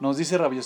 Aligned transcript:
Nos 0.00 0.16
dice 0.16 0.38
Rabbi 0.38 0.58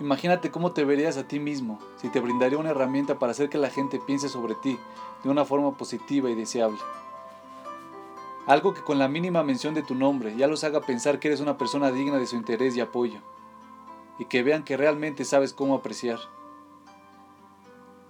imagínate 0.00 0.52
cómo 0.52 0.70
te 0.70 0.84
verías 0.84 1.16
a 1.16 1.26
ti 1.26 1.40
mismo 1.40 1.80
si 1.96 2.08
te 2.08 2.20
brindaría 2.20 2.56
una 2.56 2.70
herramienta 2.70 3.18
para 3.18 3.32
hacer 3.32 3.48
que 3.48 3.58
la 3.58 3.68
gente 3.68 3.98
piense 3.98 4.28
sobre 4.28 4.54
ti 4.54 4.78
de 5.24 5.28
una 5.28 5.44
forma 5.44 5.76
positiva 5.76 6.30
y 6.30 6.36
deseable. 6.36 6.78
Algo 8.46 8.74
que 8.74 8.82
con 8.82 9.00
la 9.00 9.08
mínima 9.08 9.42
mención 9.42 9.74
de 9.74 9.82
tu 9.82 9.96
nombre 9.96 10.36
ya 10.36 10.46
los 10.46 10.62
haga 10.62 10.80
pensar 10.80 11.18
que 11.18 11.26
eres 11.26 11.40
una 11.40 11.58
persona 11.58 11.90
digna 11.90 12.16
de 12.16 12.28
su 12.28 12.36
interés 12.36 12.76
y 12.76 12.80
apoyo, 12.80 13.18
y 14.20 14.26
que 14.26 14.44
vean 14.44 14.62
que 14.62 14.76
realmente 14.76 15.24
sabes 15.24 15.52
cómo 15.52 15.74
apreciar. 15.74 16.20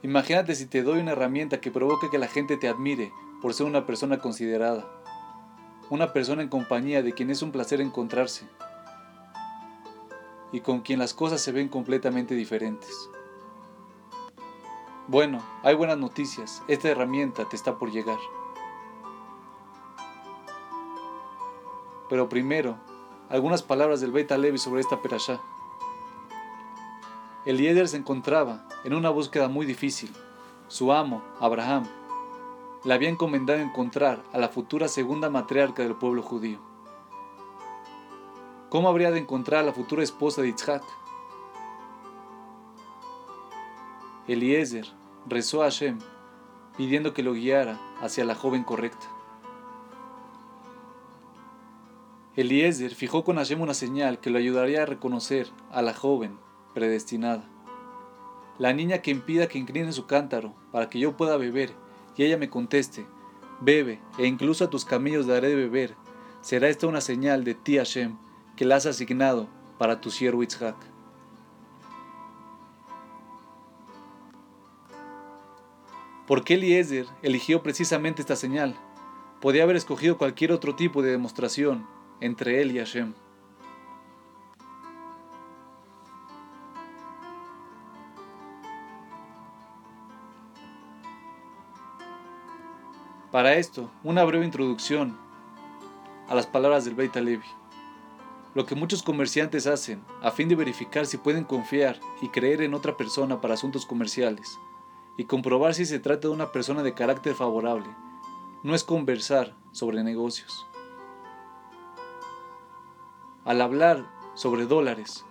Imagínate 0.03 0.55
si 0.55 0.67
te 0.67 0.83
doy 0.83 1.01
una 1.01 1.13
herramienta 1.13 1.63
que 1.63 1.71
provoque 1.71 2.11
que 2.11 2.19
la 2.19 2.29
gente 2.29 2.59
te 2.59 2.69
admire 2.69 3.13
por 3.41 3.55
ser 3.55 3.67
una 3.67 3.87
persona 3.87 4.19
considerada, 4.19 4.98
una 5.91 6.13
persona 6.13 6.43
en 6.43 6.49
compañía 6.49 7.03
de 7.03 7.13
quien 7.13 7.31
es 7.31 7.43
un 7.43 7.53
placer 7.53 7.81
encontrarse 7.81 8.47
y 10.53 10.61
con 10.61 10.81
quien 10.81 10.99
las 10.99 11.15
cosas 11.15 11.41
se 11.41 11.53
ven 11.53 11.69
completamente 11.69 12.35
diferentes. 12.35 13.11
Bueno, 15.07 15.43
hay 15.63 15.75
buenas 15.75 15.99
noticias, 15.99 16.63
esta 16.69 16.89
herramienta 16.89 17.49
te 17.49 17.57
está 17.57 17.79
por 17.79 17.91
llegar. 17.91 18.19
Pero 22.09 22.29
primero, 22.29 22.77
algunas 23.29 23.63
palabras 23.63 24.01
del 24.01 24.13
Beit 24.13 24.31
Levi 24.31 24.59
sobre 24.59 24.81
esta 24.81 25.01
perashá. 25.01 25.41
Eliezer 27.45 27.89
se 27.89 27.97
encontraba 27.97 28.67
en 28.85 28.95
una 28.95 29.11
búsqueda 29.11 29.49
muy 29.49 29.65
difícil. 29.65 30.11
Su 30.69 30.93
amo, 30.93 31.23
Abraham, 31.41 31.85
le 32.85 32.95
había 32.95 33.09
encomendado 33.09 33.61
encontrar 33.61 34.23
a 34.33 34.39
la 34.39 34.49
futura 34.49 34.89
segunda 34.89 35.31
matriarca 35.31 35.83
del 35.83 35.97
pueblo 35.97 36.23
judío. 36.23 36.59
¿Cómo 38.69 38.89
habría 38.89 39.11
de 39.11 39.19
encontrar 39.19 39.63
a 39.63 39.67
la 39.67 39.73
futura 39.73 40.03
esposa 40.03 40.43
de 40.43 40.49
Yitzhak? 40.49 40.85
Eliezer 44.29 44.87
rezó 45.27 45.63
a 45.63 45.67
Hashem 45.67 45.99
pidiendo 46.77 47.15
que 47.15 47.23
lo 47.23 47.33
guiara 47.33 47.81
hacia 48.01 48.25
la 48.25 48.35
joven 48.35 48.63
correcta. 48.63 49.07
Eliezer 52.37 52.95
fijó 52.95 53.25
con 53.25 53.37
Hashem 53.37 53.61
una 53.61 53.75
señal 53.75 54.21
que 54.21 54.31
lo 54.31 54.39
ayudaría 54.39 54.83
a 54.83 54.87
reconocer 54.87 55.49
a 55.73 55.83
la 55.83 55.95
joven 55.95 56.39
predestinada. 56.75 57.43
La 58.59 58.73
niña 58.73 58.99
que 58.99 59.11
impida 59.11 59.49
que 59.49 59.59
incline 59.59 59.93
su 59.93 60.07
cántaro 60.07 60.55
para 60.71 60.89
que 60.89 61.01
yo 61.01 61.17
pueda 61.17 61.37
beber 61.37 61.73
y 62.19 62.25
ella 62.25 62.37
me 62.37 62.51
conteste, 62.51 63.07
bebe, 63.61 64.01
e 64.19 64.27
incluso 64.27 64.65
a 64.65 64.71
tus 64.71 64.85
camellos 64.85 65.29
daré 65.29 65.51
de 65.51 65.55
beber, 65.55 65.95
será 66.41 66.69
esta 66.69 66.89
una 66.89 67.01
señal 67.01 67.45
de 67.45 67.55
ti 67.55 67.79
Hashem 67.79 68.17
que 68.57 68.65
la 68.65 68.77
has 68.77 68.87
asignado 68.87 69.49
para 69.79 70.01
tu 70.01 70.11
siervo 70.11 70.43
Itzhak. 70.43 70.77
¿Por 76.27 76.43
qué 76.43 76.55
Eliezer 76.55 77.07
eligió 77.23 77.63
precisamente 77.63 78.21
esta 78.21 78.35
señal? 78.35 78.75
Podía 79.41 79.63
haber 79.63 79.77
escogido 79.77 80.19
cualquier 80.19 80.51
otro 80.51 80.75
tipo 80.75 81.03
de 81.03 81.13
demostración 81.13 81.87
entre 82.21 82.61
él 82.61 82.73
y 82.73 82.79
Hashem. 82.79 83.15
Para 93.39 93.55
esto, 93.55 93.89
una 94.03 94.25
breve 94.25 94.45
introducción 94.45 95.17
a 96.29 96.35
las 96.35 96.49
palabras 96.49 96.85
del 96.85 96.97
Beit 96.97 97.15
Levi. 97.15 97.47
Lo 98.57 98.67
que 98.67 98.75
muchos 98.75 99.05
comerciantes 99.05 99.69
hacen 99.69 100.03
a 100.23 100.33
fin 100.33 100.49
de 100.49 100.57
verificar 100.57 101.07
si 101.07 101.19
pueden 101.19 101.45
confiar 101.45 102.01
y 102.21 102.31
creer 102.31 102.63
en 102.63 102.75
otra 102.75 102.97
persona 102.97 103.41
para 103.41 103.55
asuntos 103.55 103.87
comerciales 103.87 104.59
y 105.17 105.23
comprobar 105.27 105.75
si 105.75 105.87
se 105.87 106.01
trata 106.01 106.27
de 106.27 106.35
una 106.35 106.51
persona 106.51 106.83
de 106.83 106.95
carácter 106.95 107.37
favorable, 107.37 107.87
no 108.65 108.75
es 108.75 108.83
conversar 108.83 109.55
sobre 109.71 110.03
negocios. 110.03 110.67
Al 113.45 113.61
hablar 113.61 114.05
sobre 114.35 114.67
dólares, 114.67 115.25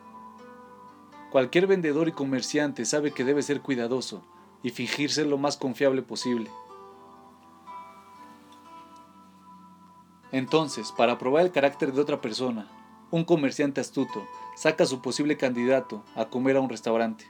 cualquier 1.30 1.68
vendedor 1.68 2.08
y 2.08 2.14
comerciante 2.14 2.86
sabe 2.86 3.12
que 3.12 3.26
debe 3.26 3.42
ser 3.42 3.60
cuidadoso 3.60 4.22
y 4.64 4.70
fingirse 4.70 5.26
lo 5.26 5.38
más 5.38 5.58
confiable 5.58 6.04
posible. 6.04 6.50
Entonces, 10.32 10.92
para 10.92 11.18
probar 11.18 11.46
el 11.46 11.52
carácter 11.52 11.94
de 11.94 12.02
otra 12.02 12.20
persona, 12.20 12.68
un 13.12 13.24
comerciante 13.24 13.80
astuto 13.80 14.28
saca 14.56 14.84
a 14.84 14.88
su 14.88 15.02
posible 15.02 15.38
candidato 15.38 16.04
a 16.16 16.26
comer 16.26 16.58
a 16.58 16.62
un 16.62 16.70
restaurante. 16.70 17.26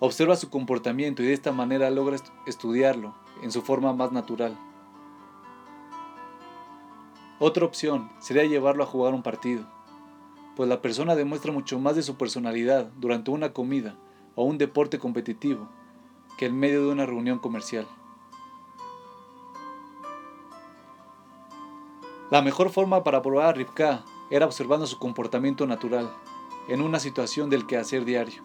Observa 0.00 0.36
su 0.36 0.50
comportamiento 0.50 1.22
y 1.22 1.26
de 1.26 1.32
esta 1.32 1.52
manera 1.52 1.90
logra 1.90 2.16
estudiarlo 2.46 3.14
en 3.42 3.52
su 3.52 3.62
forma 3.62 3.92
más 3.92 4.12
natural. 4.12 4.56
Otra 7.40 7.64
opción 7.64 8.10
sería 8.18 8.44
llevarlo 8.44 8.82
a 8.82 8.86
jugar 8.86 9.14
un 9.14 9.22
partido, 9.22 9.64
pues 10.56 10.68
la 10.68 10.82
persona 10.82 11.14
demuestra 11.14 11.52
mucho 11.52 11.78
más 11.78 11.94
de 11.94 12.02
su 12.02 12.16
personalidad 12.16 12.90
durante 12.96 13.30
una 13.30 13.52
comida 13.52 13.94
o 14.34 14.42
un 14.42 14.58
deporte 14.58 14.98
competitivo 14.98 15.68
que 16.36 16.46
en 16.46 16.58
medio 16.58 16.84
de 16.84 16.92
una 16.92 17.06
reunión 17.06 17.38
comercial. 17.38 17.86
La 22.30 22.42
mejor 22.42 22.68
forma 22.68 23.04
para 23.04 23.22
probar 23.22 23.46
a 23.46 23.52
Rivka 23.52 24.04
era 24.28 24.44
observando 24.44 24.86
su 24.86 24.98
comportamiento 24.98 25.66
natural, 25.66 26.10
en 26.68 26.82
una 26.82 27.00
situación 27.00 27.48
del 27.48 27.66
quehacer 27.66 28.04
diario. 28.04 28.42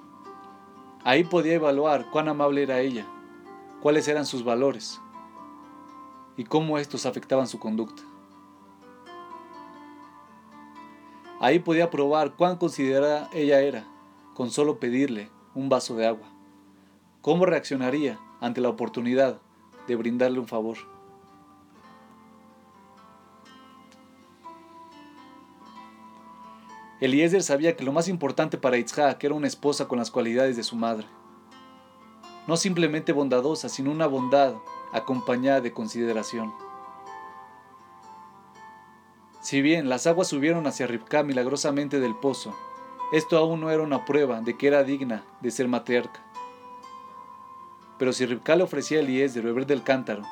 Ahí 1.03 1.25
podía 1.25 1.55
evaluar 1.55 2.09
cuán 2.09 2.29
amable 2.29 2.63
era 2.63 2.79
ella, 2.79 3.05
cuáles 3.81 4.07
eran 4.07 4.25
sus 4.25 4.45
valores 4.45 5.01
y 6.38 6.45
cómo 6.45 6.77
estos 6.77 7.05
afectaban 7.05 7.47
su 7.47 7.59
conducta. 7.59 8.01
Ahí 11.41 11.59
podía 11.59 11.89
probar 11.89 12.35
cuán 12.35 12.55
considerada 12.55 13.29
ella 13.33 13.59
era 13.59 13.85
con 14.33 14.50
solo 14.50 14.79
pedirle 14.79 15.29
un 15.55 15.67
vaso 15.67 15.94
de 15.95 16.07
agua. 16.07 16.29
Cómo 17.21 17.45
reaccionaría 17.45 18.17
ante 18.39 18.61
la 18.61 18.69
oportunidad 18.69 19.41
de 19.88 19.97
brindarle 19.97 20.39
un 20.39 20.47
favor. 20.47 20.92
Eliezer 27.03 27.43
sabía 27.43 27.75
que 27.75 27.83
lo 27.83 27.91
más 27.91 28.07
importante 28.07 28.57
para 28.57 28.77
Itzhak 28.77 29.21
era 29.21 29.33
una 29.33 29.47
esposa 29.47 29.89
con 29.89 29.99
las 29.99 30.09
cualidades 30.09 30.55
de 30.55 30.63
su 30.63 30.77
madre. 30.77 31.05
No 32.47 32.55
simplemente 32.55 33.11
bondadosa, 33.11 33.67
sino 33.67 33.91
una 33.91 34.07
bondad 34.07 34.53
acompañada 34.93 35.59
de 35.59 35.73
consideración. 35.73 36.53
Si 39.41 39.61
bien 39.61 39.89
las 39.89 40.07
aguas 40.07 40.29
subieron 40.29 40.65
hacia 40.65 40.87
Ribka 40.87 41.23
milagrosamente 41.23 41.99
del 41.99 42.15
pozo, 42.15 42.55
esto 43.11 43.37
aún 43.37 43.59
no 43.59 43.69
era 43.69 43.83
una 43.83 44.05
prueba 44.05 44.39
de 44.39 44.55
que 44.55 44.67
era 44.67 44.85
digna 44.85 45.25
de 45.41 45.51
ser 45.51 45.67
matriarca. 45.67 46.23
Pero 47.99 48.13
si 48.13 48.25
Ribka 48.25 48.55
le 48.55 48.63
ofrecía 48.63 48.99
a 48.99 49.01
Eliezer 49.01 49.43
beber 49.43 49.65
del 49.65 49.83
cántaro, 49.83 50.23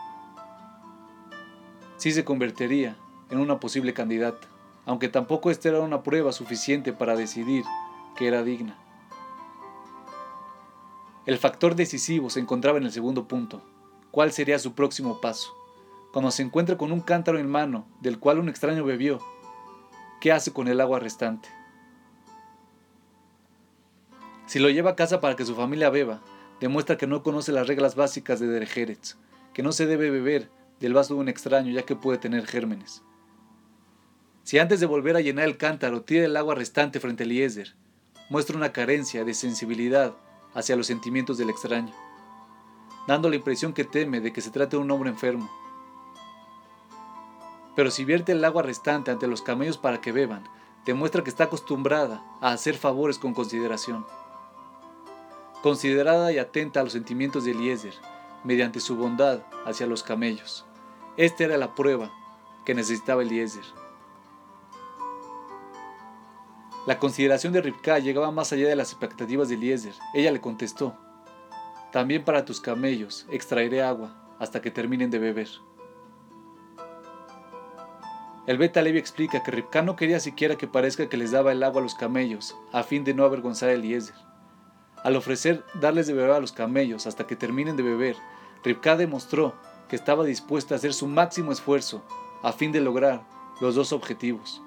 sí 1.98 2.14
se 2.14 2.24
convertiría 2.24 2.96
en 3.30 3.40
una 3.40 3.60
posible 3.60 3.94
candidata 3.94 4.51
aunque 4.86 5.10
tampoco 5.10 5.52
esta 5.52 5.70
era 5.70 5.82
una 5.82 6.04
prueba 6.04 6.32
suficiente 6.32 6.94
para 6.94 7.16
decidir 7.16 7.64
que 8.16 8.28
era 8.28 8.44
digna. 8.44 8.78
El 11.26 11.38
factor 11.38 11.76
decisivo 11.76 12.30
se 12.30 12.40
encontraba 12.40 12.80
en 12.80 12.86
el 12.86 12.92
segundo 12.92 13.28
punto. 13.28 13.62
¿Cuál 14.10 14.32
sería 14.32 14.58
su 14.60 14.74
próximo 14.74 15.22
paso? 15.22 15.56
Cuando 16.12 16.32
se 16.32 16.42
encuentra 16.42 16.78
con 16.78 16.92
un 16.92 17.02
cántaro 17.02 17.38
en 17.38 17.50
mano 17.50 17.86
del 18.02 18.20
cual 18.20 18.40
un 18.40 18.50
extraño 18.50 18.84
bebió, 18.84 19.20
¿qué 20.20 20.32
hace 20.32 20.52
con 20.52 20.68
el 20.68 20.82
agua 20.82 21.00
restante? 21.00 21.48
Si 24.48 24.60
lo 24.60 24.70
lleva 24.70 24.92
a 24.92 24.96
casa 24.96 25.22
para 25.22 25.36
que 25.36 25.46
su 25.46 25.56
familia 25.56 25.90
beba, 25.90 26.22
demuestra 26.60 26.98
que 26.98 27.08
no 27.08 27.24
conoce 27.24 27.52
las 27.52 27.68
reglas 27.68 27.96
básicas 27.96 28.40
de 28.40 28.48
Derejeretz, 28.48 29.16
que 29.54 29.64
no 29.64 29.72
se 29.72 29.86
debe 29.86 30.10
beber 30.10 30.50
del 30.80 30.94
vaso 30.94 31.14
de 31.14 31.22
un 31.22 31.30
extraño 31.30 31.72
ya 31.72 31.84
que 31.84 31.96
puede 31.96 32.18
tener 32.18 32.46
gérmenes. 32.46 33.04
Si 34.44 34.60
antes 34.60 34.80
de 34.80 34.86
volver 34.86 35.16
a 35.16 35.22
llenar 35.22 35.46
el 35.46 35.58
cántaro 35.58 36.02
tira 36.02 36.26
el 36.26 36.36
agua 36.36 36.56
restante 36.56 37.00
frente 37.00 37.24
a 37.24 37.26
Eliezer, 37.26 37.76
muestra 38.30 38.58
una 38.58 38.74
carencia 38.74 39.24
de 39.24 39.34
sensibilidad 39.34 40.16
hacia 40.54 40.76
los 40.76 40.88
sentimientos 40.88 41.38
del 41.38 41.50
extraño, 41.50 41.94
dando 43.08 43.30
la 43.30 43.36
impresión 43.36 43.74
que 43.74 43.84
teme 43.84 44.20
de 44.20 44.34
que 44.34 44.42
se 44.42 44.52
trate 44.52 44.78
de 44.78 44.82
un 44.82 44.92
hombre 44.92 45.10
enfermo. 45.10 45.50
Pero 47.76 47.92
si 47.92 48.04
vierte 48.04 48.34
el 48.34 48.44
agua 48.44 48.64
restante 48.64 49.12
ante 49.12 49.28
los 49.28 49.42
camellos 49.42 49.78
para 49.78 50.02
que 50.02 50.12
beban, 50.12 50.44
demuestra 50.86 51.24
que 51.24 51.30
está 51.30 51.46
acostumbrada 51.46 52.24
a 52.42 52.52
hacer 52.52 52.76
favores 52.76 53.18
con 53.18 53.34
consideración. 53.34 54.06
Considerada 55.62 56.32
y 56.32 56.40
atenta 56.40 56.80
a 56.80 56.84
los 56.84 56.94
sentimientos 56.94 57.46
de 57.46 57.52
Eliezer, 57.52 57.94
mediante 58.44 58.80
su 58.80 58.96
bondad 58.96 59.42
hacia 59.66 59.86
los 59.86 60.04
camellos. 60.04 60.66
Esta 61.18 61.44
era 61.44 61.58
la 61.58 61.76
prueba 61.76 62.12
que 62.66 62.74
necesitaba 62.74 63.22
Eliezer. 63.22 63.64
La 66.88 66.98
consideración 66.98 67.54
de 67.54 67.62
Ribka 67.62 68.00
llegaba 68.00 68.32
más 68.32 68.52
allá 68.52 68.68
de 68.68 68.76
las 68.76 68.90
expectativas 68.90 69.50
de 69.50 69.56
Eliezer. 69.56 69.94
Ella 70.16 70.32
le 70.32 70.42
contestó, 70.42 70.98
También 71.92 72.24
para 72.26 72.44
tus 72.44 72.60
camellos 72.60 73.28
extraeré 73.30 73.84
agua 73.84 74.16
hasta 74.40 74.64
que 74.64 74.72
terminen 74.72 75.12
de 75.12 75.20
beber. 75.20 75.48
El 78.48 78.58
Beta 78.58 78.82
Levi 78.82 78.98
explica 78.98 79.44
que 79.44 79.52
Ribka 79.52 79.84
no 79.84 79.96
quería 79.96 80.20
siquiera 80.20 80.56
que 80.56 80.66
parezca 80.66 81.08
que 81.08 81.18
les 81.18 81.30
daba 81.30 81.52
el 81.52 81.62
agua 81.62 81.82
a 81.82 81.84
los 81.84 81.94
camellos, 81.94 82.56
a 82.72 82.82
fin 82.82 83.04
de 83.04 83.14
no 83.14 83.26
avergonzar 83.26 83.70
a 83.70 83.74
Eliezer. 83.74 84.16
Al 85.04 85.16
ofrecer 85.16 85.64
darles 85.80 86.08
de 86.08 86.14
beber 86.14 86.32
a 86.32 86.40
los 86.40 86.52
camellos 86.52 87.06
hasta 87.06 87.28
que 87.28 87.36
terminen 87.36 87.78
de 87.78 87.84
beber, 87.84 88.16
Ribka 88.64 88.98
demostró 88.98 89.54
que 89.88 89.96
estaba 89.96 90.24
dispuesta 90.24 90.74
a 90.74 90.78
hacer 90.78 90.96
su 90.96 91.06
máximo 91.06 91.52
esfuerzo 91.52 92.04
a 92.42 92.52
fin 92.52 92.72
de 92.72 92.82
lograr 92.82 93.22
los 93.60 93.76
dos 93.76 93.94
objetivos 93.94 94.64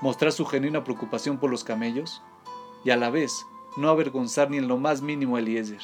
mostrar 0.00 0.32
su 0.32 0.44
genuina 0.44 0.84
preocupación 0.84 1.38
por 1.38 1.50
los 1.50 1.64
camellos 1.64 2.22
y 2.84 2.90
a 2.90 2.96
la 2.96 3.10
vez 3.10 3.46
no 3.76 3.88
avergonzar 3.88 4.50
ni 4.50 4.58
en 4.58 4.68
lo 4.68 4.78
más 4.78 5.02
mínimo 5.02 5.36
a 5.36 5.40
Eliezer. 5.40 5.82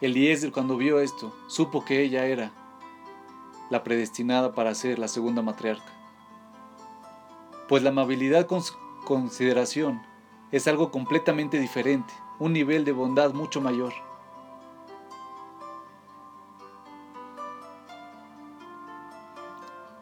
Eliezer 0.00 0.50
cuando 0.50 0.76
vio 0.76 1.00
esto 1.00 1.34
supo 1.46 1.84
que 1.84 2.02
ella 2.02 2.24
era 2.24 2.52
la 3.68 3.84
predestinada 3.84 4.54
para 4.54 4.74
ser 4.74 4.98
la 4.98 5.08
segunda 5.08 5.42
matriarca. 5.42 5.92
Pues 7.68 7.82
la 7.82 7.90
amabilidad 7.90 8.46
con 8.46 8.62
consideración 9.04 10.02
es 10.50 10.66
algo 10.66 10.90
completamente 10.90 11.60
diferente, 11.60 12.12
un 12.38 12.52
nivel 12.52 12.84
de 12.84 12.92
bondad 12.92 13.32
mucho 13.34 13.60
mayor. 13.60 13.92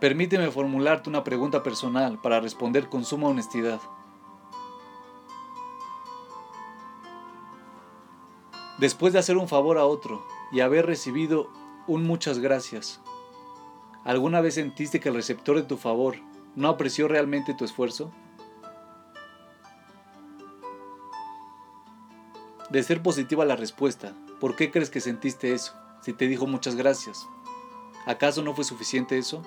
Permíteme 0.01 0.49
formularte 0.53 1.11
una 1.11 1.25
pregunta 1.25 1.65
personal 1.65 2.21
para 2.21 2.39
responder 2.39 2.89
con 2.89 3.05
suma 3.05 3.29
honestidad. 3.29 3.81
Después 8.79 9.13
de 9.13 9.19
hacer 9.19 9.37
un 9.37 9.49
favor 9.49 9.77
a 9.77 9.87
otro 9.87 10.25
y 10.53 10.61
haber 10.61 10.87
recibido 10.87 11.51
un 11.89 12.05
muchas 12.05 12.39
gracias, 12.39 13.01
¿alguna 14.05 14.41
vez 14.41 14.55
sentiste 14.55 15.01
que 15.01 15.09
el 15.09 15.17
receptor 15.17 15.57
de 15.57 15.65
tu 15.65 15.77
favor 15.77 16.15
no 16.55 16.69
apreció 16.69 17.09
realmente 17.09 17.55
tu 17.55 17.65
esfuerzo? 17.65 18.13
De 22.71 22.85
ser 22.85 23.03
positiva 23.03 23.45
la 23.45 23.57
respuesta, 23.57 24.15
¿por 24.39 24.55
qué 24.55 24.71
crees 24.71 24.91
que 24.91 25.01
sentiste 25.01 25.55
eso? 25.55 25.75
Si 26.03 26.13
te 26.13 26.29
dijo 26.29 26.47
muchas 26.47 26.77
gracias, 26.77 27.27
¿acaso 28.07 28.43
no 28.43 28.55
fue 28.55 28.63
suficiente 28.63 29.19
eso? 29.19 29.43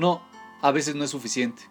No, 0.00 0.22
a 0.62 0.70
veces 0.70 0.94
no 0.94 1.04
es 1.04 1.10
suficiente. 1.10 1.64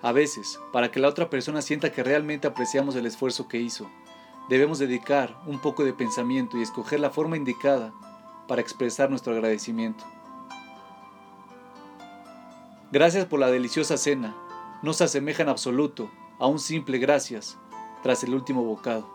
A 0.00 0.12
veces, 0.12 0.60
para 0.72 0.92
que 0.92 1.00
la 1.00 1.08
otra 1.08 1.28
persona 1.28 1.60
sienta 1.60 1.90
que 1.90 2.04
realmente 2.04 2.46
apreciamos 2.46 2.94
el 2.94 3.04
esfuerzo 3.04 3.48
que 3.48 3.58
hizo, 3.58 3.90
debemos 4.48 4.78
dedicar 4.78 5.42
un 5.44 5.58
poco 5.58 5.82
de 5.82 5.92
pensamiento 5.92 6.56
y 6.56 6.62
escoger 6.62 7.00
la 7.00 7.10
forma 7.10 7.36
indicada 7.36 7.92
para 8.46 8.60
expresar 8.60 9.10
nuestro 9.10 9.32
agradecimiento. 9.32 10.04
Gracias 12.92 13.24
por 13.26 13.40
la 13.40 13.50
deliciosa 13.50 13.96
cena. 13.96 14.36
No 14.84 14.92
se 14.92 15.02
asemeja 15.02 15.42
en 15.42 15.48
absoluto 15.48 16.08
a 16.38 16.46
un 16.46 16.60
simple 16.60 16.98
gracias 16.98 17.58
tras 18.04 18.22
el 18.22 18.34
último 18.34 18.62
bocado. 18.62 19.12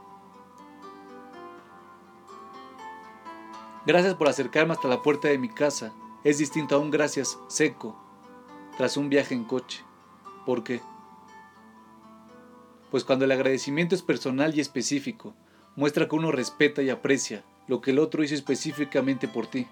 Gracias 3.85 4.15
por 4.15 4.27
acercarme 4.27 4.73
hasta 4.73 4.89
la 4.89 5.01
puerta 5.01 5.29
de 5.29 5.37
mi 5.37 5.47
casa. 5.47 5.93
Es 6.25 6.39
distinto 6.39 6.75
a 6.75 6.79
un 6.79 6.91
gracias 6.91 7.39
seco 7.47 8.08
tras 8.79 8.95
un 8.95 9.09
viaje 9.09 9.35
en 9.35 9.43
coche. 9.43 9.83
¿Por 10.45 10.63
qué? 10.63 10.79
Pues 12.89 13.03
cuando 13.03 13.25
el 13.25 13.31
agradecimiento 13.33 13.93
es 13.93 14.01
personal 14.01 14.55
y 14.55 14.61
específico, 14.61 15.35
muestra 15.75 16.07
que 16.07 16.15
uno 16.15 16.31
respeta 16.31 16.81
y 16.81 16.89
aprecia 16.89 17.43
lo 17.67 17.81
que 17.81 17.91
el 17.91 17.99
otro 17.99 18.23
hizo 18.23 18.35
específicamente 18.35 19.27
por 19.27 19.47
ti. 19.47 19.67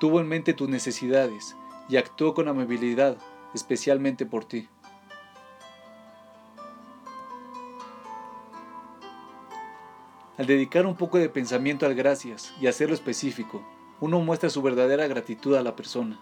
Tuvo 0.00 0.20
en 0.20 0.28
mente 0.28 0.54
tus 0.54 0.70
necesidades 0.70 1.54
y 1.90 1.98
actuó 1.98 2.32
con 2.32 2.48
amabilidad 2.48 3.18
especialmente 3.52 4.24
por 4.24 4.46
ti. 4.46 4.66
Al 10.38 10.46
dedicar 10.46 10.86
un 10.86 10.96
poco 10.96 11.18
de 11.18 11.28
pensamiento 11.28 11.84
al 11.84 11.94
gracias 11.94 12.54
y 12.58 12.68
hacerlo 12.68 12.94
específico, 12.94 13.62
uno 14.00 14.18
muestra 14.20 14.48
su 14.48 14.62
verdadera 14.62 15.06
gratitud 15.06 15.54
a 15.56 15.62
la 15.62 15.76
persona 15.76 16.18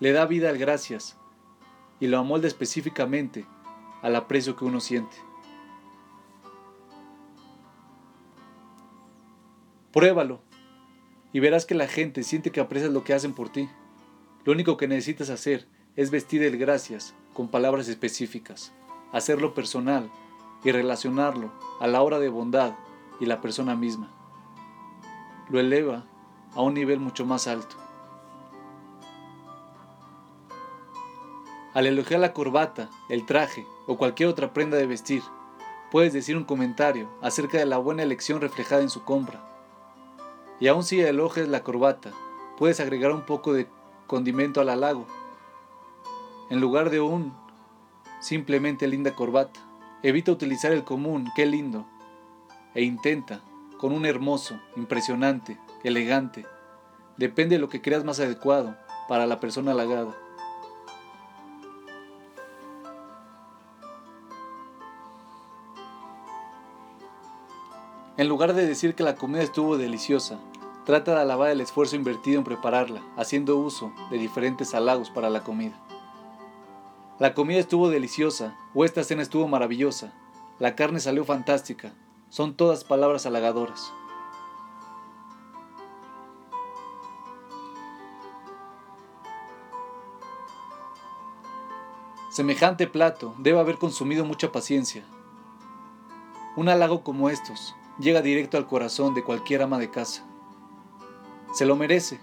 le 0.00 0.12
da 0.12 0.26
vida 0.26 0.50
al 0.50 0.58
gracias 0.58 1.16
y 2.00 2.06
lo 2.08 2.18
amolda 2.18 2.46
específicamente 2.46 3.46
al 4.02 4.16
aprecio 4.16 4.56
que 4.56 4.64
uno 4.64 4.80
siente. 4.80 5.16
Pruébalo 9.92 10.40
y 11.32 11.40
verás 11.40 11.64
que 11.64 11.74
la 11.74 11.88
gente 11.88 12.22
siente 12.22 12.50
que 12.50 12.60
aprecias 12.60 12.92
lo 12.92 13.04
que 13.04 13.14
hacen 13.14 13.32
por 13.32 13.48
ti. 13.48 13.68
Lo 14.44 14.52
único 14.52 14.76
que 14.76 14.88
necesitas 14.88 15.30
hacer 15.30 15.66
es 15.96 16.10
vestir 16.10 16.42
el 16.42 16.58
gracias 16.58 17.14
con 17.32 17.48
palabras 17.48 17.88
específicas, 17.88 18.72
hacerlo 19.12 19.54
personal 19.54 20.10
y 20.64 20.72
relacionarlo 20.72 21.52
a 21.80 21.86
la 21.86 22.02
hora 22.02 22.18
de 22.18 22.28
bondad 22.28 22.74
y 23.20 23.26
la 23.26 23.40
persona 23.40 23.74
misma. 23.74 24.10
Lo 25.48 25.60
eleva 25.60 26.04
a 26.54 26.62
un 26.62 26.74
nivel 26.74 27.00
mucho 27.00 27.24
más 27.24 27.46
alto. 27.46 27.85
Al 31.76 31.84
elogiar 31.84 32.20
la 32.20 32.32
corbata, 32.32 32.88
el 33.10 33.26
traje 33.26 33.66
o 33.86 33.98
cualquier 33.98 34.30
otra 34.30 34.54
prenda 34.54 34.78
de 34.78 34.86
vestir, 34.86 35.22
puedes 35.90 36.14
decir 36.14 36.34
un 36.34 36.44
comentario 36.44 37.06
acerca 37.20 37.58
de 37.58 37.66
la 37.66 37.76
buena 37.76 38.02
elección 38.02 38.40
reflejada 38.40 38.80
en 38.80 38.88
su 38.88 39.04
compra. 39.04 39.46
Y 40.58 40.68
aun 40.68 40.84
si 40.84 41.02
elogias 41.02 41.48
la 41.48 41.62
corbata, 41.62 42.12
puedes 42.56 42.80
agregar 42.80 43.12
un 43.12 43.26
poco 43.26 43.52
de 43.52 43.66
condimento 44.06 44.62
al 44.62 44.70
halago. 44.70 45.06
En 46.48 46.62
lugar 46.62 46.88
de 46.88 47.00
un 47.00 47.34
simplemente 48.20 48.88
linda 48.88 49.14
corbata, 49.14 49.60
evita 50.02 50.32
utilizar 50.32 50.72
el 50.72 50.82
común, 50.82 51.30
qué 51.36 51.44
lindo, 51.44 51.84
e 52.74 52.84
intenta 52.84 53.42
con 53.76 53.92
un 53.92 54.06
hermoso, 54.06 54.58
impresionante, 54.76 55.58
elegante. 55.84 56.46
Depende 57.18 57.56
de 57.56 57.60
lo 57.60 57.68
que 57.68 57.82
creas 57.82 58.02
más 58.02 58.18
adecuado 58.18 58.78
para 59.10 59.26
la 59.26 59.40
persona 59.40 59.72
halagada. 59.72 60.16
En 68.18 68.28
lugar 68.28 68.54
de 68.54 68.66
decir 68.66 68.94
que 68.94 69.02
la 69.02 69.14
comida 69.14 69.42
estuvo 69.42 69.76
deliciosa, 69.76 70.38
trata 70.86 71.14
de 71.14 71.20
alabar 71.20 71.50
el 71.50 71.60
esfuerzo 71.60 71.96
invertido 71.96 72.38
en 72.38 72.44
prepararla, 72.44 73.02
haciendo 73.14 73.58
uso 73.58 73.92
de 74.10 74.16
diferentes 74.16 74.74
halagos 74.74 75.10
para 75.10 75.28
la 75.28 75.44
comida. 75.44 75.74
La 77.18 77.34
comida 77.34 77.58
estuvo 77.58 77.90
deliciosa, 77.90 78.56
o 78.72 78.86
esta 78.86 79.04
cena 79.04 79.20
estuvo 79.20 79.46
maravillosa, 79.48 80.14
la 80.58 80.74
carne 80.74 80.98
salió 80.98 81.26
fantástica, 81.26 81.92
son 82.30 82.54
todas 82.54 82.84
palabras 82.84 83.26
halagadoras. 83.26 83.92
Semejante 92.30 92.86
plato 92.86 93.34
debe 93.36 93.60
haber 93.60 93.76
consumido 93.76 94.24
mucha 94.24 94.52
paciencia. 94.52 95.04
Un 96.54 96.70
halago 96.70 97.02
como 97.02 97.28
estos, 97.28 97.74
llega 97.98 98.22
directo 98.22 98.56
al 98.56 98.66
corazón 98.66 99.14
de 99.14 99.24
cualquier 99.24 99.62
ama 99.62 99.78
de 99.78 99.90
casa. 99.90 100.24
Se 101.52 101.66
lo 101.66 101.76
merece. 101.76 102.20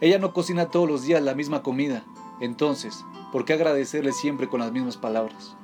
Ella 0.00 0.18
no 0.18 0.32
cocina 0.32 0.70
todos 0.70 0.88
los 0.88 1.02
días 1.02 1.22
la 1.22 1.34
misma 1.34 1.62
comida. 1.62 2.04
Entonces, 2.40 3.04
¿por 3.32 3.44
qué 3.44 3.54
agradecerle 3.54 4.12
siempre 4.12 4.48
con 4.48 4.60
las 4.60 4.72
mismas 4.72 4.96
palabras? 4.96 5.56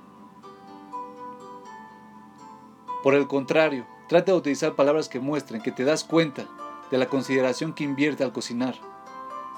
Por 3.02 3.14
el 3.14 3.26
contrario, 3.26 3.87
trata 4.09 4.33
de 4.33 4.38
utilizar 4.38 4.75
palabras 4.75 5.09
que 5.09 5.21
muestren 5.21 5.62
que 5.62 5.73
te 5.73 5.85
das 5.85 6.04
cuenta 6.04 6.47
de 6.90 6.99
la 6.99 7.07
consideración 7.07 7.73
que 7.73 7.85
invierte 7.85 8.25
al 8.25 8.33
cocinar 8.33 8.76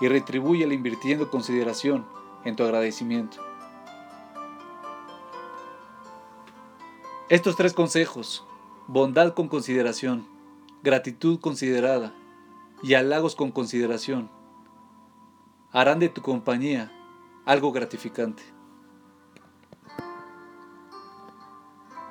y 0.01 0.09
retribúyele 0.09 0.75
invirtiendo 0.75 1.31
consideración 1.31 2.07
en 2.45 2.57
tu 2.57 2.65
agradecimiento. 2.65 3.39
Estos 7.29 7.57
tres 7.57 7.73
consejos 7.73 8.47
bondad 8.87 9.33
con 9.35 9.49
consideración, 9.49 10.27
gratitud 10.83 11.41
considerada 11.41 12.15
y 12.83 12.95
halagos 12.95 13.35
con 13.35 13.51
consideración 13.51 14.31
harán 15.73 15.99
de 15.99 16.09
tu 16.09 16.21
compañía 16.21 16.93
algo 17.47 17.73
gratificante. 17.73 18.43